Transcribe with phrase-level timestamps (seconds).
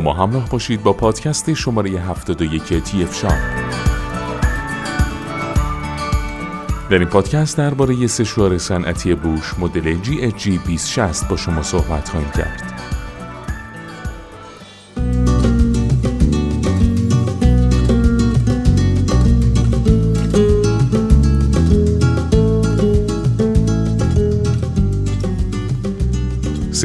[0.00, 3.66] ما همراه باشید با پادکست شماره 71 تی اف شام
[6.90, 12.75] در این پادکست درباره سشوار صنعتی بوش مدل جی 2060 با شما صحبت خواهیم کرد.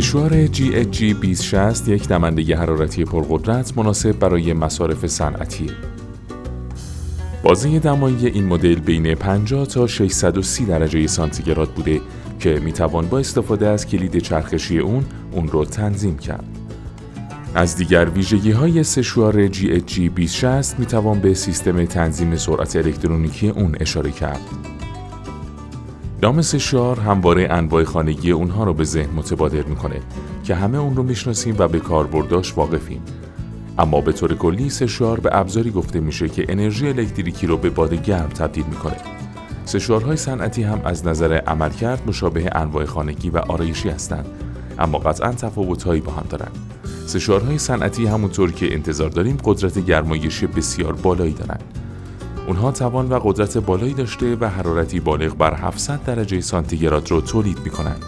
[0.00, 5.66] سشوار GHG 2060 یک دمنده حرارتی پرقدرت مناسب برای مصارف صنعتی
[7.42, 12.00] بازه دمایی این مدل بین 50 تا 630 درجه سانتیگراد بوده
[12.40, 16.44] که می‌توان با استفاده از کلید چرخشی اون اون رو تنظیم کرد.
[17.54, 24.10] از دیگر ویژگی های سشوار GHG 2060 می‌توان به سیستم تنظیم سرعت الکترونیکی اون اشاره
[24.10, 24.75] کرد.
[26.22, 30.00] نام سشوار همواره انواع خانگی اونها رو به ذهن متبادر می‌کنه
[30.44, 33.02] که همه اون رو می‌شناسیم و به کاربرداش واقفیم
[33.78, 37.94] اما به طور کلی سشوار به ابزاری گفته میشه که انرژی الکتریکی رو به باد
[37.94, 38.96] گرم تبدیل می‌کنه.
[39.64, 44.26] سشوارهای صنعتی هم از نظر عملکرد مشابه انواع خانگی و آرایشی هستند
[44.78, 46.56] اما قطعا تفاوتهایی با هم دارند.
[47.06, 51.64] سشوارهای صنعتی همونطور که انتظار داریم قدرت گرمایشی بسیار بالایی دارند.
[52.46, 57.58] اونها توان و قدرت بالایی داشته و حرارتی بالغ بر 700 درجه سانتیگراد رو تولید
[57.64, 58.02] می‌کنند.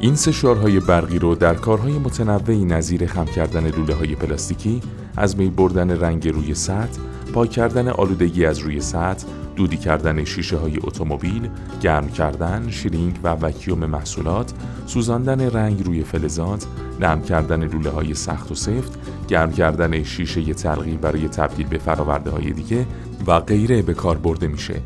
[0.00, 4.80] این سشوارهای برقی رو در کارهای متنوعی نظیر خم کردن لوله های پلاستیکی،
[5.18, 7.00] از می بردن رنگ روی سطح،
[7.32, 11.48] پاک کردن آلودگی از روی سطح، دودی کردن شیشه های اتومبیل،
[11.80, 14.52] گرم کردن، شرینگ و وکیوم محصولات،
[14.86, 16.66] سوزاندن رنگ روی فلزات،
[17.00, 22.30] نرم کردن لوله های سخت و سفت، گرم کردن شیشه تلقی برای تبدیل به فراورده
[22.30, 22.86] های دیگه
[23.26, 24.80] و غیره به کار برده میشه.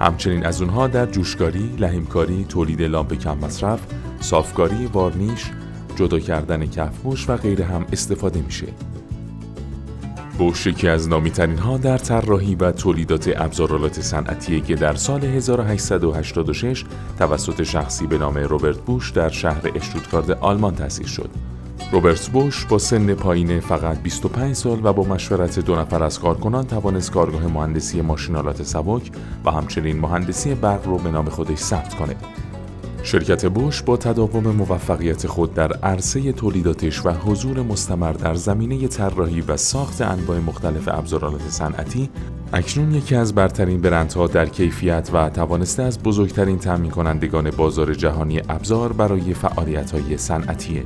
[0.00, 3.80] همچنین از اونها در جوشکاری، لحیمکاری، تولید لامپ کم مصرف،
[4.20, 5.50] صافکاری، وارنیش،
[5.96, 8.66] جدا کردن کفموش و غیره هم استفاده میشه.
[10.38, 16.84] بوش یکی از نامیترین ها در طراحی و تولیدات ابزارالات صنعتی که در سال 1886
[17.18, 21.30] توسط شخصی به نام روبرت بوش در شهر اشتوتگارد آلمان تأسیس شد.
[21.92, 26.66] روبرت بوش با سن پایین فقط 25 سال و با مشورت دو نفر از کارکنان
[26.66, 29.10] توانست کارگاه مهندسی ماشینالات سبک
[29.44, 32.16] و همچنین مهندسی برق رو به نام خودش ثبت کنه.
[33.06, 39.40] شرکت بوش با تداوم موفقیت خود در عرصه تولیداتش و حضور مستمر در زمینه طراحی
[39.40, 42.10] و ساخت انواع مختلف ابزارالات صنعتی
[42.52, 48.42] اکنون یکی از برترین برندها در کیفیت و توانسته از بزرگترین تامین کنندگان بازار جهانی
[48.48, 50.84] ابزار برای فعالیت‌های صنعتیه.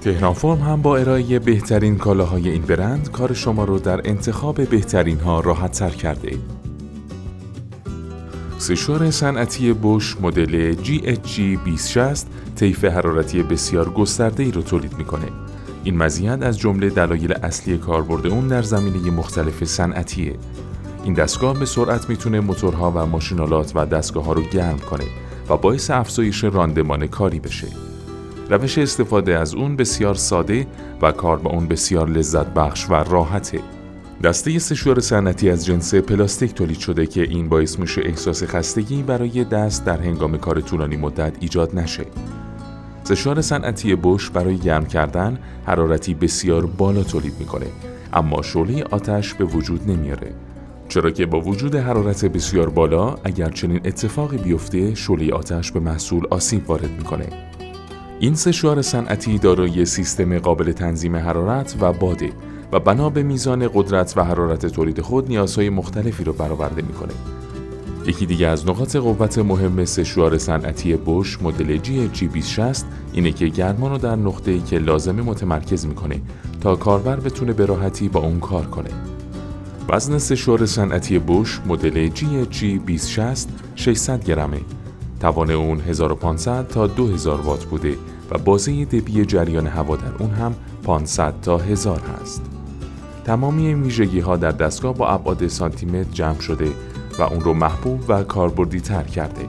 [0.00, 5.20] تهران فرم هم با ارائه بهترین کالاهای این برند کار شما رو در انتخاب بهترین
[5.20, 6.38] ها راحت تر کرده.
[8.62, 15.28] سشوار صنعتی بوش مدل GHG 2060 طیف حرارتی بسیار گسترده ای رو تولید می‌کنه.
[15.84, 20.34] این مزیت از جمله دلایل اصلی کاربرد اون در زمینه مختلف صنعتیه.
[21.04, 25.04] این دستگاه به سرعت می‌تونه موتورها و ماشینالات و دستگاه ها رو گرم کنه
[25.48, 27.68] و باعث افزایش راندمان کاری بشه.
[28.50, 30.66] روش استفاده از اون بسیار ساده
[31.02, 33.60] و کار با اون بسیار لذت بخش و راحته.
[34.22, 39.44] دسته سشوار صنعتی از جنس پلاستیک تولید شده که این باعث میشه احساس خستگی برای
[39.44, 42.04] دست در هنگام کار طولانی مدت ایجاد نشه.
[43.04, 47.66] سشوار صنعتی بوش برای گرم کردن حرارتی بسیار بالا تولید می‌کنه
[48.12, 50.32] اما شعله آتش به وجود نمیاره.
[50.88, 56.26] چرا که با وجود حرارت بسیار بالا اگر چنین اتفاقی بیفته شعله آتش به محصول
[56.30, 57.26] آسیب وارد می‌کنه.
[58.20, 62.30] این سشوار صنعتی دارای سیستم قابل تنظیم حرارت و باده
[62.72, 67.12] و بنا به میزان قدرت و حرارت تولید خود نیازهای مختلفی رو برآورده می‌کنه.
[68.06, 73.46] یکی دیگه از نقاط قوت مهم سشوار صنعتی بوش مدل جی جی 2060 اینه که
[73.46, 76.20] گرمان رو در نقطه‌ای که لازمه متمرکز می‌کنه
[76.60, 78.90] تا کاربر بتونه به راحتی با اون کار کنه.
[79.88, 84.60] وزن سشوار صنعتی بوش مدل جی جی 2060 600 گرمه.
[85.20, 87.96] توان اون 1500 تا 2000 وات بوده
[88.30, 92.51] و بازه دبی جریان هوا در اون هم 500 تا 1000 هست.
[93.24, 96.70] تمامی ویژگی ها در دستگاه با ابعاد سانتیمتر جمع شده
[97.18, 99.48] و اون رو محبوب و کاربردی تر کرده.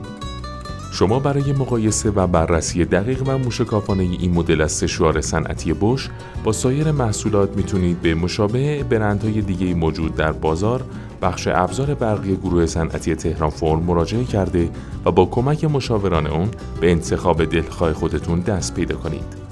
[0.92, 6.10] شما برای مقایسه و بررسی دقیق و موشکافانه این مدل از سشوار صنعتی بوش
[6.44, 10.84] با سایر محصولات می‌تونید به مشابه برندهای دیگه موجود در بازار
[11.22, 14.70] بخش ابزار برقی گروه صنعتی تهران فرم مراجعه کرده
[15.04, 16.48] و با کمک مشاوران اون
[16.80, 19.43] به انتخاب دلخواه خودتون دست پیدا کنید.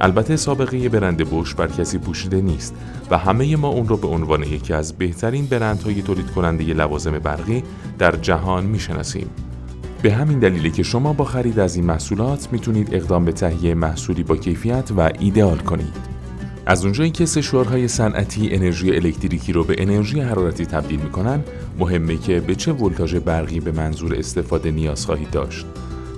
[0.00, 2.74] البته سابقه برند بوش بر کسی پوشیده نیست
[3.10, 7.62] و همه ما اون رو به عنوان یکی از بهترین برندهای تولید کننده لوازم برقی
[7.98, 9.30] در جهان می‌شناسیم.
[10.02, 14.22] به همین دلیلی که شما با خرید از این محصولات می‌تونید اقدام به تهیه محصولی
[14.22, 16.10] با کیفیت و ایدئال کنید.
[16.66, 21.44] از اونجایی که سشوارهای صنعتی انرژی الکتریکی رو به انرژی حرارتی تبدیل می‌کنن
[21.78, 25.66] مهمه که به چه ولتاژ برقی به منظور استفاده نیاز خواهید داشت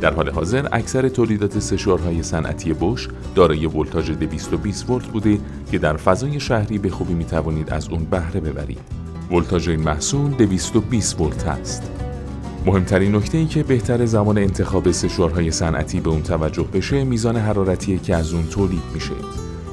[0.02, 5.38] در حال حاضر اکثر تولیدات سشوارهای صنعتی بوش دارای ولتاژ 220 ولت بوده
[5.70, 8.78] که در فضای شهری به خوبی می توانید از اون بهره ببرید.
[9.30, 11.90] ولتاژ این محصول 220 ولت است.
[12.66, 17.98] مهمترین نکته ای که بهتر زمان انتخاب سشوارهای صنعتی به اون توجه بشه میزان حرارتی
[17.98, 19.14] که از اون تولید میشه.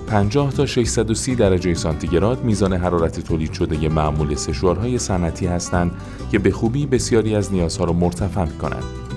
[0.08, 5.92] 50 تا 630 درجه سانتیگراد میزان حرارت تولید شده ی معمول سشوارهای صنعتی هستند
[6.31, 9.09] که به خوبی بسیاری از نیازها را مرتفع می‌کنند.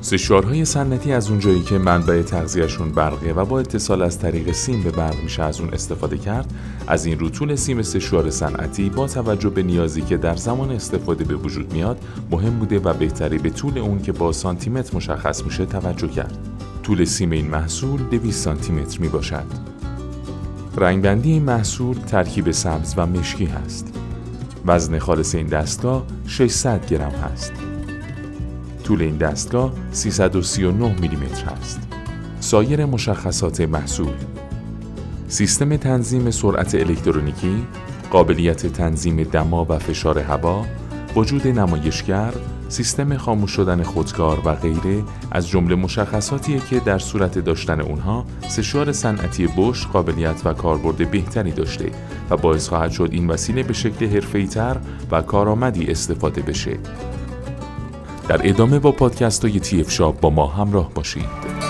[0.00, 4.90] سشوارهای سنتی از اونجایی که منبع تغذیهشون برقه و با اتصال از طریق سیم به
[4.90, 6.52] برق میشه از اون استفاده کرد
[6.86, 11.24] از این رو طول سیم سشوار صنعتی با توجه به نیازی که در زمان استفاده
[11.24, 11.98] به وجود میاد
[12.30, 16.38] مهم بوده و بهتری به طول اون که با سانتیمتر مشخص میشه توجه کرد.
[16.82, 19.44] طول سیم این محصول 200 سانتیمتر می باشد
[20.76, 23.92] رنگبندی این محصول ترکیب سبز و مشکی هست.
[24.66, 27.67] وزن خالص این دستگاه 600 گرم هست.
[28.88, 31.80] طول این دستگاه 339 میلیمتر است.
[32.40, 34.12] سایر مشخصات محصول
[35.28, 37.66] سیستم تنظیم سرعت الکترونیکی،
[38.10, 40.64] قابلیت تنظیم دما و فشار هوا،
[41.16, 42.32] وجود نمایشگر،
[42.68, 48.92] سیستم خاموش شدن خودکار و غیره از جمله مشخصاتیه که در صورت داشتن اونها سشوار
[48.92, 51.90] صنعتی بوش قابلیت و کاربرد بهتری داشته
[52.30, 54.76] و باعث خواهد شد این وسیله به شکل حرفه‌ای‌تر
[55.10, 56.78] و کارآمدی استفاده بشه.
[58.28, 61.67] در ادامه با پادکست های تی شاب با ما همراه باشید.